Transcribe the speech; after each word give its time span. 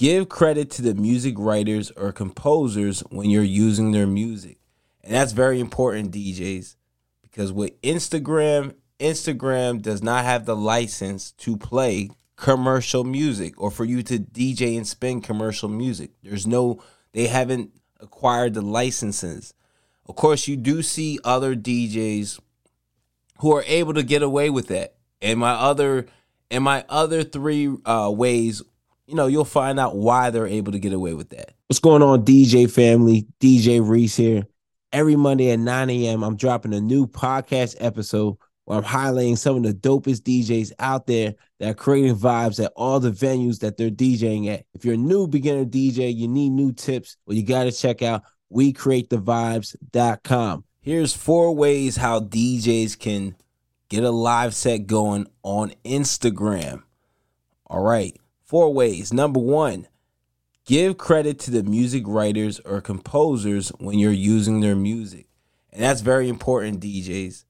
Give 0.00 0.30
credit 0.30 0.70
to 0.70 0.82
the 0.82 0.94
music 0.94 1.34
writers 1.36 1.90
or 1.90 2.10
composers 2.10 3.00
when 3.10 3.28
you're 3.28 3.42
using 3.42 3.92
their 3.92 4.06
music. 4.06 4.56
And 5.04 5.12
that's 5.12 5.32
very 5.32 5.60
important, 5.60 6.10
DJs, 6.10 6.76
because 7.20 7.52
with 7.52 7.78
Instagram, 7.82 8.76
Instagram 8.98 9.82
does 9.82 10.02
not 10.02 10.24
have 10.24 10.46
the 10.46 10.56
license 10.56 11.32
to 11.32 11.54
play 11.58 12.08
commercial 12.36 13.04
music 13.04 13.60
or 13.60 13.70
for 13.70 13.84
you 13.84 14.02
to 14.04 14.18
DJ 14.18 14.74
and 14.78 14.88
spin 14.88 15.20
commercial 15.20 15.68
music. 15.68 16.12
There's 16.22 16.46
no, 16.46 16.82
they 17.12 17.26
haven't 17.26 17.70
acquired 18.00 18.54
the 18.54 18.62
licenses. 18.62 19.52
Of 20.06 20.16
course, 20.16 20.48
you 20.48 20.56
do 20.56 20.80
see 20.80 21.18
other 21.24 21.54
DJs 21.54 22.40
who 23.40 23.54
are 23.54 23.64
able 23.66 23.92
to 23.92 24.02
get 24.02 24.22
away 24.22 24.48
with 24.48 24.68
that. 24.68 24.94
And 25.20 25.38
my 25.38 25.52
other, 25.52 26.06
and 26.50 26.64
my 26.64 26.86
other 26.88 27.22
three 27.22 27.76
uh, 27.84 28.10
ways, 28.10 28.62
you 29.10 29.16
know, 29.16 29.26
you'll 29.26 29.44
find 29.44 29.78
out 29.80 29.96
why 29.96 30.30
they're 30.30 30.46
able 30.46 30.70
to 30.70 30.78
get 30.78 30.92
away 30.92 31.14
with 31.14 31.30
that. 31.30 31.54
What's 31.66 31.80
going 31.80 32.00
on, 32.00 32.24
DJ 32.24 32.70
family? 32.70 33.26
DJ 33.40 33.84
Reese 33.86 34.14
here. 34.14 34.46
Every 34.92 35.16
Monday 35.16 35.50
at 35.50 35.58
9 35.58 35.90
a.m., 35.90 36.22
I'm 36.22 36.36
dropping 36.36 36.74
a 36.74 36.80
new 36.80 37.08
podcast 37.08 37.74
episode 37.80 38.36
where 38.66 38.78
I'm 38.78 38.84
highlighting 38.84 39.36
some 39.36 39.56
of 39.56 39.64
the 39.64 39.74
dopest 39.74 40.22
DJs 40.22 40.70
out 40.78 41.08
there 41.08 41.34
that 41.58 41.70
are 41.70 41.74
creating 41.74 42.14
vibes 42.14 42.64
at 42.64 42.70
all 42.76 43.00
the 43.00 43.10
venues 43.10 43.58
that 43.60 43.76
they're 43.76 43.90
DJing 43.90 44.46
at. 44.46 44.64
If 44.74 44.84
you're 44.84 44.94
a 44.94 44.98
new 44.98 45.26
beginner 45.26 45.64
DJ, 45.64 46.14
you 46.14 46.28
need 46.28 46.50
new 46.50 46.72
tips, 46.72 47.16
well, 47.26 47.36
you 47.36 47.42
got 47.42 47.64
to 47.64 47.72
check 47.72 48.02
out 48.02 48.22
WeCreateTheVibes.com. 48.54 50.64
Here's 50.82 51.14
four 51.14 51.56
ways 51.56 51.96
how 51.96 52.20
DJs 52.20 52.96
can 52.96 53.34
get 53.88 54.04
a 54.04 54.10
live 54.10 54.54
set 54.54 54.86
going 54.86 55.26
on 55.42 55.72
Instagram. 55.84 56.84
All 57.66 57.82
right, 57.82 58.16
four 58.50 58.74
ways. 58.74 59.12
Number 59.12 59.40
one, 59.40 59.86
give 60.64 60.98
credit 60.98 61.38
to 61.40 61.50
the 61.50 61.62
music 61.62 62.02
writers 62.06 62.58
or 62.60 62.80
composers 62.80 63.68
when 63.78 63.98
you're 63.98 64.12
using 64.12 64.60
their 64.60 64.76
music. 64.76 65.28
And 65.72 65.82
that's 65.82 66.00
very 66.00 66.28
important, 66.28 66.80
DJs 66.80 67.44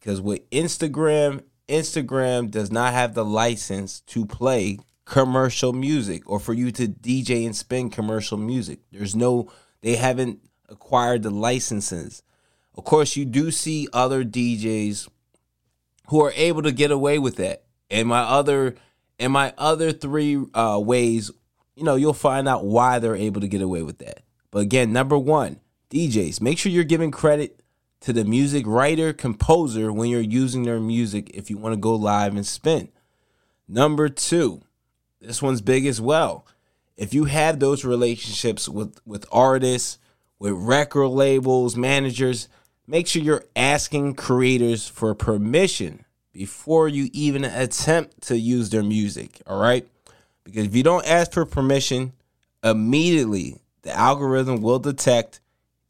because 0.00 0.20
with 0.20 0.48
Instagram, 0.50 1.42
Instagram 1.68 2.50
does 2.50 2.72
not 2.72 2.94
have 2.94 3.14
the 3.14 3.24
license 3.24 4.00
to 4.00 4.24
play 4.24 4.78
commercial 5.04 5.72
music 5.72 6.28
or 6.28 6.40
for 6.40 6.54
you 6.54 6.72
to 6.72 6.88
DJ 6.88 7.44
and 7.44 7.54
spin 7.54 7.90
commercial 7.90 8.38
music. 8.38 8.80
There's 8.90 9.14
no, 9.14 9.52
they 9.82 9.96
haven't 9.96 10.40
acquired 10.68 11.22
the 11.22 11.30
licenses. 11.30 12.22
Of 12.76 12.84
course, 12.84 13.16
you 13.16 13.24
do 13.24 13.50
see 13.50 13.88
other 13.92 14.24
DJs 14.24 15.08
who 16.08 16.24
are 16.24 16.32
able 16.34 16.62
to 16.62 16.72
get 16.72 16.90
away 16.90 17.18
with 17.18 17.36
that. 17.36 17.64
And 17.90 18.08
my 18.08 18.20
other, 18.20 18.76
and 19.20 19.32
my 19.32 19.52
other 19.58 19.92
three 19.92 20.42
uh, 20.54 20.80
ways, 20.82 21.30
you 21.76 21.84
know, 21.84 21.94
you'll 21.94 22.14
find 22.14 22.48
out 22.48 22.64
why 22.64 22.98
they're 22.98 23.14
able 23.14 23.42
to 23.42 23.48
get 23.48 23.60
away 23.60 23.82
with 23.82 23.98
that. 23.98 24.22
But 24.50 24.60
again, 24.60 24.92
number 24.92 25.18
one, 25.18 25.60
DJs, 25.90 26.40
make 26.40 26.58
sure 26.58 26.72
you're 26.72 26.84
giving 26.84 27.10
credit 27.10 27.62
to 28.00 28.14
the 28.14 28.24
music 28.24 28.66
writer, 28.66 29.12
composer 29.12 29.92
when 29.92 30.08
you're 30.08 30.20
using 30.22 30.62
their 30.62 30.80
music 30.80 31.30
if 31.34 31.50
you 31.50 31.58
want 31.58 31.74
to 31.74 31.80
go 31.80 31.94
live 31.94 32.34
and 32.34 32.46
spin. 32.46 32.88
Number 33.68 34.08
two, 34.08 34.62
this 35.20 35.42
one's 35.42 35.60
big 35.60 35.86
as 35.86 36.00
well. 36.00 36.46
If 36.96 37.12
you 37.12 37.26
have 37.26 37.60
those 37.60 37.84
relationships 37.84 38.68
with, 38.68 39.00
with 39.06 39.26
artists, 39.30 39.98
with 40.38 40.54
record 40.54 41.08
labels, 41.08 41.76
managers, 41.76 42.48
make 42.86 43.06
sure 43.06 43.22
you're 43.22 43.44
asking 43.54 44.14
creators 44.14 44.88
for 44.88 45.14
permission 45.14 46.06
before 46.32 46.88
you 46.88 47.08
even 47.12 47.44
attempt 47.44 48.22
to 48.22 48.38
use 48.38 48.70
their 48.70 48.82
music. 48.82 49.40
All 49.46 49.60
right. 49.60 49.86
Because 50.44 50.66
if 50.66 50.74
you 50.74 50.82
don't 50.82 51.06
ask 51.06 51.32
for 51.32 51.44
permission, 51.44 52.12
immediately 52.62 53.58
the 53.82 53.96
algorithm 53.96 54.62
will 54.62 54.78
detect 54.78 55.40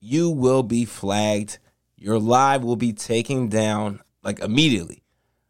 you 0.01 0.31
will 0.31 0.63
be 0.63 0.85
flagged 0.85 1.59
your 2.01 2.19
live 2.19 2.65
will 2.65 2.77
be 2.77 2.95
taken 2.95 3.49
down 3.49 4.01
like 4.25 4.41
immediately. 4.41 5.03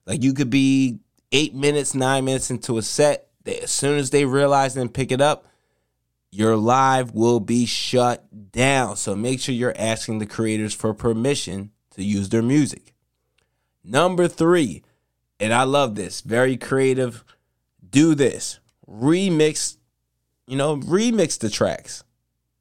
Like 0.05 0.23
you 0.25 0.35
could 0.35 0.51
be 0.51 0.99
eight 1.31 1.55
minutes, 1.55 1.95
nine 1.95 2.25
minutes 2.25 2.51
into 2.51 2.77
a 2.77 2.83
set. 2.83 3.29
They, 3.45 3.61
as 3.61 3.71
soon 3.71 3.99
as 3.99 4.11
they 4.11 4.25
realize 4.25 4.77
and 4.77 4.93
pick 4.93 5.13
it 5.13 5.21
up, 5.21 5.47
your 6.33 6.57
live 6.57 7.15
will 7.15 7.39
be 7.39 7.67
shut 7.67 8.53
down. 8.53 8.97
So 8.97 9.15
make 9.15 9.41
sure 9.41 9.55
you're 9.55 9.75
asking 9.79 10.19
the 10.19 10.27
creators 10.27 10.75
for 10.75 10.93
permission 10.93 11.71
to 11.95 12.03
use 12.03 12.29
their 12.29 12.43
music. 12.43 12.95
Number 13.85 14.29
three, 14.29 14.83
and 15.39 15.53
I 15.53 15.63
love 15.65 15.95
this, 15.95 16.21
very 16.21 16.57
creative. 16.57 17.25
Do 17.89 18.15
this. 18.15 18.61
Remix, 18.89 19.77
you 20.47 20.57
know, 20.57 20.77
remix 20.77 21.39
the 21.39 21.51
tracks 21.51 22.05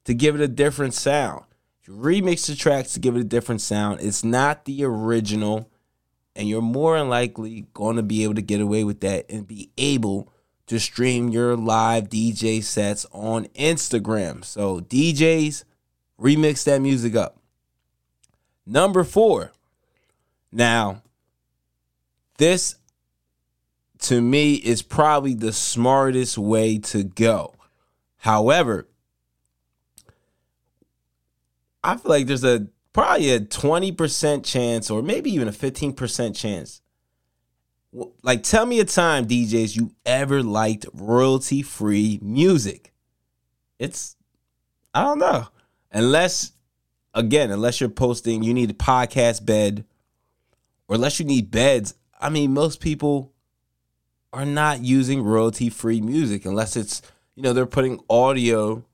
to 0.04 0.14
give 0.14 0.34
it 0.34 0.40
a 0.40 0.48
different 0.48 0.94
sound 0.94 1.44
remix 1.90 2.46
the 2.46 2.54
tracks 2.54 2.92
to 2.94 3.00
give 3.00 3.16
it 3.16 3.20
a 3.20 3.24
different 3.24 3.60
sound. 3.60 4.00
It's 4.00 4.24
not 4.24 4.64
the 4.64 4.84
original, 4.84 5.70
and 6.36 6.48
you're 6.48 6.62
more 6.62 6.98
than 6.98 7.08
likely 7.08 7.66
going 7.74 7.96
to 7.96 8.02
be 8.02 8.22
able 8.24 8.34
to 8.34 8.42
get 8.42 8.60
away 8.60 8.84
with 8.84 9.00
that 9.00 9.26
and 9.28 9.46
be 9.46 9.70
able 9.76 10.32
to 10.66 10.78
stream 10.78 11.28
your 11.30 11.56
live 11.56 12.08
DJ 12.08 12.62
sets 12.62 13.06
on 13.12 13.46
Instagram. 13.48 14.44
So, 14.44 14.80
DJs, 14.80 15.64
remix 16.18 16.64
that 16.64 16.80
music 16.80 17.16
up. 17.16 17.38
Number 18.64 19.02
four. 19.02 19.52
Now, 20.52 21.02
this 22.40 22.76
to 23.98 24.20
me 24.20 24.54
is 24.54 24.80
probably 24.80 25.34
the 25.34 25.52
smartest 25.52 26.38
way 26.38 26.78
to 26.78 27.04
go. 27.04 27.54
However, 28.16 28.88
I 31.84 31.96
feel 31.96 32.10
like 32.10 32.26
there's 32.26 32.42
a 32.42 32.66
probably 32.92 33.30
a 33.30 33.40
20% 33.40 34.44
chance 34.44 34.90
or 34.90 35.02
maybe 35.02 35.30
even 35.30 35.48
a 35.48 35.52
15% 35.52 36.34
chance. 36.34 36.80
Like, 38.22 38.42
tell 38.42 38.66
me 38.66 38.80
a 38.80 38.84
time, 38.84 39.26
DJs, 39.26 39.76
you 39.76 39.92
ever 40.06 40.42
liked 40.42 40.86
royalty 40.94 41.60
free 41.60 42.18
music. 42.22 42.92
It's, 43.78 44.16
I 44.94 45.02
don't 45.02 45.18
know. 45.18 45.48
Unless, 45.92 46.52
again, 47.12 47.50
unless 47.50 47.80
you're 47.80 47.90
posting, 47.90 48.42
you 48.42 48.54
need 48.54 48.70
a 48.70 48.74
podcast 48.74 49.44
bed, 49.44 49.84
or 50.88 50.94
unless 50.96 51.18
you 51.18 51.26
need 51.26 51.50
beds. 51.50 51.94
I 52.20 52.28
mean, 52.28 52.52
most 52.52 52.80
people 52.80 53.32
are 54.32 54.44
not 54.44 54.84
using 54.84 55.22
royalty 55.22 55.70
free 55.70 56.00
music 56.00 56.44
unless 56.44 56.76
it's, 56.76 57.02
you 57.34 57.42
know, 57.42 57.52
they're 57.52 57.66
putting 57.66 57.98
audio 58.08 58.84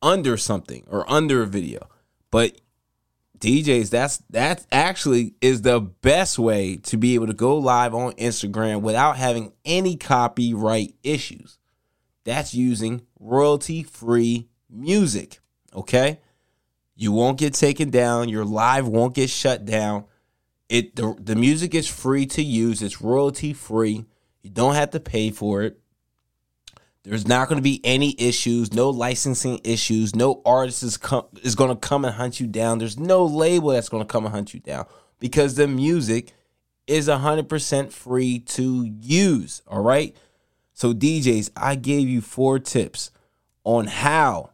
under 0.00 0.36
something 0.36 0.84
or 0.88 1.10
under 1.10 1.42
a 1.42 1.46
video. 1.46 1.88
But 2.30 2.60
DJs, 3.38 3.90
that's 3.90 4.18
that 4.30 4.66
actually 4.70 5.34
is 5.40 5.62
the 5.62 5.80
best 5.80 6.38
way 6.38 6.76
to 6.76 6.96
be 6.96 7.14
able 7.14 7.26
to 7.26 7.34
go 7.34 7.56
live 7.56 7.94
on 7.94 8.12
Instagram 8.12 8.82
without 8.82 9.16
having 9.16 9.52
any 9.64 9.96
copyright 9.96 10.94
issues. 11.02 11.58
That's 12.24 12.54
using 12.54 13.02
royalty 13.18 13.82
free 13.82 14.48
music. 14.68 15.40
Okay. 15.74 16.20
You 16.94 17.12
won't 17.12 17.38
get 17.38 17.54
taken 17.54 17.88
down. 17.88 18.28
Your 18.28 18.44
live 18.44 18.86
won't 18.86 19.14
get 19.14 19.30
shut 19.30 19.64
down. 19.64 20.04
It 20.70 20.94
the, 20.94 21.16
the 21.18 21.34
music 21.34 21.74
is 21.74 21.88
free 21.88 22.24
to 22.26 22.42
use. 22.42 22.80
It's 22.80 23.02
royalty 23.02 23.52
free. 23.52 24.06
You 24.40 24.50
don't 24.50 24.76
have 24.76 24.90
to 24.90 25.00
pay 25.00 25.30
for 25.30 25.62
it. 25.62 25.80
There's 27.02 27.26
not 27.26 27.48
going 27.48 27.56
to 27.56 27.62
be 27.62 27.80
any 27.82 28.14
issues, 28.18 28.72
no 28.72 28.90
licensing 28.90 29.60
issues, 29.64 30.14
no 30.14 30.42
artist 30.44 30.82
is, 30.82 30.96
com- 30.96 31.26
is 31.42 31.54
going 31.54 31.70
to 31.70 31.76
come 31.76 32.04
and 32.04 32.14
hunt 32.14 32.40
you 32.40 32.46
down. 32.46 32.78
There's 32.78 32.98
no 32.98 33.24
label 33.24 33.70
that's 33.70 33.88
going 33.88 34.02
to 34.02 34.06
come 34.06 34.26
and 34.26 34.34
hunt 34.34 34.52
you 34.54 34.60
down 34.60 34.86
because 35.18 35.54
the 35.54 35.66
music 35.66 36.32
is 36.86 37.08
100% 37.08 37.90
free 37.90 38.38
to 38.40 38.84
use. 39.00 39.62
All 39.66 39.82
right. 39.82 40.14
So, 40.74 40.92
DJs, 40.92 41.50
I 41.56 41.74
gave 41.74 42.06
you 42.06 42.20
four 42.20 42.58
tips 42.58 43.10
on 43.64 43.86
how 43.86 44.50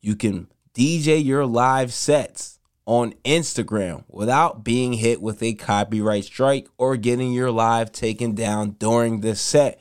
you 0.00 0.16
can 0.16 0.48
DJ 0.74 1.24
your 1.24 1.46
live 1.46 1.92
sets 1.92 2.57
on 2.88 3.12
Instagram 3.22 4.02
without 4.08 4.64
being 4.64 4.94
hit 4.94 5.20
with 5.20 5.42
a 5.42 5.52
copyright 5.52 6.24
strike 6.24 6.66
or 6.78 6.96
getting 6.96 7.30
your 7.32 7.50
live 7.50 7.92
taken 7.92 8.34
down 8.34 8.70
during 8.70 9.20
the 9.20 9.36
set. 9.36 9.78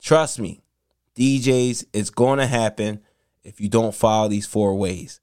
Trust 0.00 0.38
me, 0.38 0.62
DJs, 1.16 1.84
it's 1.92 2.08
going 2.08 2.38
to 2.38 2.46
happen 2.46 3.02
if 3.44 3.60
you 3.60 3.68
don't 3.68 3.94
follow 3.94 4.28
these 4.28 4.46
four 4.46 4.74
ways. 4.74 5.20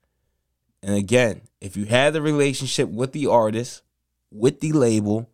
And 0.84 0.94
again, 0.94 1.42
if 1.60 1.76
you 1.76 1.86
have 1.86 2.14
the 2.14 2.22
relationship 2.22 2.88
with 2.88 3.14
the 3.14 3.26
artist, 3.26 3.82
with 4.30 4.60
the 4.60 4.72
label, 4.72 5.28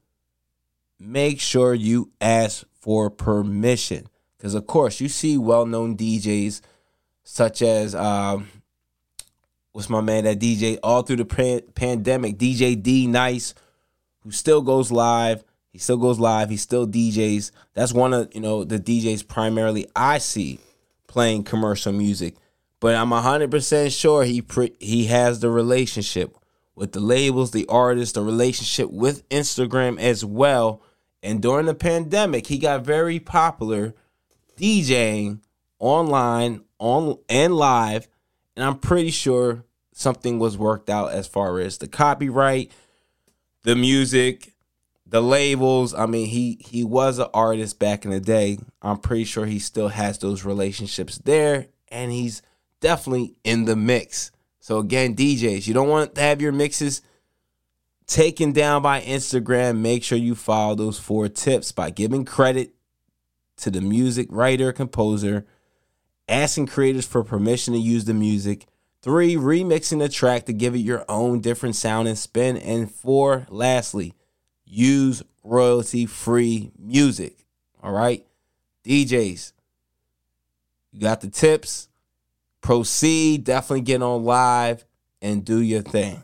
make 1.02 1.42
sure 1.42 1.74
you 1.74 2.14
ask 2.22 2.64
for 2.80 3.10
permission. 3.10 4.08
Because, 4.38 4.56
of 4.56 4.66
course, 4.68 5.02
you 5.02 5.10
see 5.10 5.38
well 5.38 5.66
known 5.66 5.98
DJs 5.98 6.62
such 7.26 7.62
as, 7.62 7.94
um, 7.94 8.48
what's 9.72 9.90
my 9.90 10.02
man 10.02 10.24
that 10.26 10.40
DJ 10.40 10.78
all 10.84 11.04
through 11.04 11.18
the 11.18 11.26
pan- 11.26 11.62
pandemic, 11.76 12.38
DJ 12.38 12.82
D 12.82 13.08
Nice, 13.08 13.54
who 14.22 14.32
still 14.32 14.62
goes 14.62 14.92
live 14.92 15.44
he 15.72 15.78
still 15.78 15.98
goes 15.98 16.20
live. 16.20 16.50
He 16.50 16.58
still 16.58 16.88
DJs. 16.88 17.52
That's 17.74 17.94
one 17.94 18.14
of 18.14 18.34
you 18.34 18.42
know 18.42 18.64
the 18.64 18.80
DJs 18.80 19.28
primarily 19.28 19.88
I 19.96 20.18
see 20.18 20.60
playing 21.08 21.44
commercial 21.44 21.94
music. 21.94 22.36
But 22.80 22.96
I'm 22.96 23.12
hundred 23.12 23.52
percent 23.52 23.92
sure 23.94 24.24
he 24.24 24.42
pre- 24.42 24.76
he 24.80 25.06
has 25.06 25.40
the 25.40 25.50
relationship 25.50 26.36
with 26.76 26.94
the 26.94 27.00
labels, 27.00 27.52
the 27.52 27.68
artists, 27.68 28.14
the 28.14 28.24
relationship 28.24 28.90
with 28.90 29.28
Instagram 29.30 30.00
as 30.00 30.26
well. 30.26 30.82
And 31.22 31.42
during 31.42 31.66
the 31.66 31.76
pandemic, 31.76 32.48
he 32.48 32.58
got 32.58 32.86
very 32.86 33.20
popular 33.20 33.94
DJing 34.58 35.42
online, 35.78 36.62
on 36.80 37.20
and 37.28 37.56
live. 37.56 38.08
And 38.60 38.68
I'm 38.68 38.78
pretty 38.78 39.12
sure 39.12 39.64
something 39.94 40.38
was 40.38 40.58
worked 40.58 40.90
out 40.90 41.14
as 41.14 41.28
far 41.28 41.62
as 41.62 41.78
the 41.78 41.88
copyright, 41.88 42.74
the 43.64 43.74
music, 43.74 44.54
the 45.08 45.22
labels. 45.22 45.94
I 45.94 46.08
mean, 46.08 46.28
he 46.28 46.58
he 46.60 46.84
was 46.84 47.20
an 47.20 47.30
artist 47.34 47.80
back 47.80 48.04
in 48.04 48.12
the 48.12 48.20
day. 48.20 48.60
I'm 48.82 48.98
pretty 48.98 49.24
sure 49.24 49.46
he 49.46 49.60
still 49.60 49.88
has 49.88 50.18
those 50.18 50.44
relationships 50.44 51.20
there, 51.20 51.68
and 51.88 52.12
he's 52.12 52.42
definitely 52.82 53.34
in 53.46 53.64
the 53.64 53.78
mix. 53.78 54.30
So 54.60 54.80
again, 54.80 55.16
DJs, 55.16 55.66
you 55.66 55.74
don't 55.74 55.88
want 55.88 56.16
to 56.16 56.22
have 56.22 56.42
your 56.42 56.52
mixes 56.52 57.02
taken 58.08 58.52
down 58.52 58.82
by 58.82 59.00
Instagram. 59.00 59.78
Make 59.78 60.04
sure 60.04 60.18
you 60.18 60.36
follow 60.36 60.76
those 60.76 61.00
four 61.00 61.30
tips 61.30 61.72
by 61.72 61.92
giving 61.92 62.26
credit 62.26 62.74
to 63.56 63.72
the 63.72 63.80
music 63.80 64.28
writer, 64.30 64.74
composer, 64.74 65.46
asking 66.30 66.68
creators 66.68 67.06
for 67.06 67.24
permission 67.24 67.74
to 67.74 67.80
use 67.80 68.06
the 68.06 68.14
music. 68.14 68.68
Three, 69.02 69.36
remixing 69.36 70.00
the 70.00 70.10
track 70.10 70.46
to 70.46 70.54
give 70.54 70.76
it 70.76 70.80
your 70.80 71.04
own 71.10 71.40
different 71.40 71.76
sound 71.76 72.08
and 72.08 72.18
spin. 72.18 72.58
And 72.58 72.92
four, 72.92 73.48
lastly, 73.50 74.14
use 74.66 75.24
royalty 75.44 76.06
free 76.06 76.72
music. 76.78 77.46
All 77.82 77.92
right. 77.92 78.26
DJs, 78.86 79.54
you 80.92 81.02
got 81.02 81.22
the 81.22 81.30
tips. 81.30 81.88
Proceed. 82.62 83.44
Definitely 83.44 83.82
get 83.82 84.02
on 84.02 84.24
live 84.24 84.86
and 85.22 85.46
do 85.46 85.60
your 85.62 85.82
thing. 85.82 86.24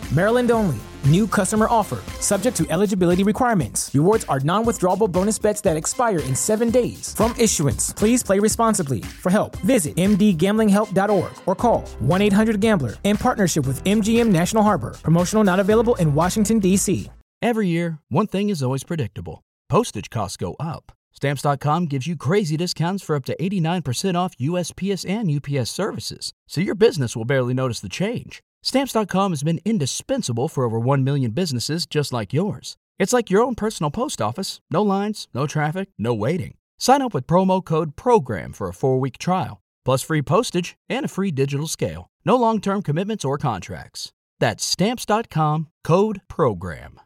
Maryland 0.11 0.51
only. 0.51 0.77
New 1.05 1.27
customer 1.27 1.67
offer. 1.69 1.99
Subject 2.21 2.55
to 2.57 2.65
eligibility 2.69 3.23
requirements. 3.23 3.89
Rewards 3.93 4.23
are 4.25 4.39
non 4.41 4.65
withdrawable 4.65 5.11
bonus 5.11 5.39
bets 5.39 5.61
that 5.61 5.77
expire 5.77 6.19
in 6.19 6.35
seven 6.35 6.69
days. 6.69 7.13
From 7.15 7.33
issuance, 7.37 7.91
please 7.93 8.21
play 8.23 8.39
responsibly. 8.39 9.01
For 9.01 9.29
help, 9.31 9.55
visit 9.57 9.95
mdgamblinghelp.org 9.95 11.31
or 11.45 11.55
call 11.55 11.81
1 11.99 12.21
800 12.21 12.59
Gambler 12.59 12.93
in 13.03 13.17
partnership 13.17 13.65
with 13.65 13.83
MGM 13.85 14.27
National 14.27 14.63
Harbor. 14.63 14.95
Promotional 15.01 15.43
not 15.43 15.59
available 15.59 15.95
in 15.95 16.13
Washington, 16.13 16.59
D.C. 16.59 17.09
Every 17.41 17.67
year, 17.67 17.99
one 18.09 18.27
thing 18.27 18.49
is 18.49 18.61
always 18.61 18.83
predictable 18.83 19.41
postage 19.69 20.09
costs 20.09 20.37
go 20.37 20.55
up. 20.59 20.91
Stamps.com 21.13 21.85
gives 21.85 22.07
you 22.07 22.15
crazy 22.15 22.57
discounts 22.57 23.03
for 23.03 23.15
up 23.15 23.25
to 23.25 23.35
89% 23.37 24.15
off 24.15 24.35
USPS 24.37 25.07
and 25.09 25.29
UPS 25.31 25.69
services, 25.69 26.33
so 26.47 26.61
your 26.61 26.75
business 26.75 27.15
will 27.15 27.25
barely 27.25 27.53
notice 27.53 27.79
the 27.79 27.89
change. 27.89 28.41
Stamps.com 28.63 29.31
has 29.31 29.43
been 29.43 29.59
indispensable 29.65 30.47
for 30.47 30.63
over 30.63 30.79
1 30.79 31.03
million 31.03 31.31
businesses 31.31 31.85
just 31.85 32.13
like 32.13 32.33
yours. 32.33 32.77
It's 32.99 33.13
like 33.13 33.31
your 33.31 33.41
own 33.41 33.55
personal 33.55 33.91
post 33.91 34.21
office 34.21 34.61
no 34.69 34.83
lines, 34.83 35.27
no 35.33 35.47
traffic, 35.47 35.89
no 35.97 36.13
waiting. 36.13 36.55
Sign 36.77 37.01
up 37.01 37.13
with 37.13 37.27
promo 37.27 37.63
code 37.63 37.95
PROGRAM 37.95 38.53
for 38.53 38.67
a 38.69 38.73
four 38.73 38.99
week 38.99 39.17
trial, 39.17 39.61
plus 39.83 40.03
free 40.03 40.21
postage 40.21 40.75
and 40.89 41.05
a 41.05 41.09
free 41.09 41.31
digital 41.31 41.67
scale. 41.67 42.07
No 42.25 42.35
long 42.35 42.61
term 42.61 42.81
commitments 42.83 43.25
or 43.25 43.37
contracts. 43.37 44.11
That's 44.39 44.63
Stamps.com 44.63 45.67
code 45.83 46.21
PROGRAM. 46.27 47.01